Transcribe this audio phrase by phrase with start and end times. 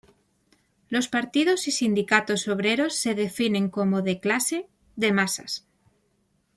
[0.89, 5.67] Los partidos y sindicatos obreros se definen como "de clase, de masas".